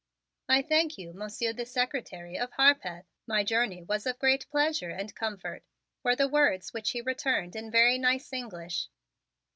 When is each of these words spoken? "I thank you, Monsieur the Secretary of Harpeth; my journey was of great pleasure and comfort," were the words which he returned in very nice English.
"I 0.49 0.63
thank 0.63 0.97
you, 0.97 1.13
Monsieur 1.13 1.53
the 1.53 1.63
Secretary 1.63 2.35
of 2.35 2.53
Harpeth; 2.53 3.05
my 3.27 3.43
journey 3.43 3.83
was 3.83 4.07
of 4.07 4.17
great 4.17 4.49
pleasure 4.49 4.89
and 4.89 5.13
comfort," 5.13 5.63
were 6.01 6.15
the 6.15 6.27
words 6.27 6.73
which 6.73 6.89
he 6.89 7.01
returned 7.01 7.55
in 7.55 7.69
very 7.69 7.99
nice 7.99 8.33
English. 8.33 8.87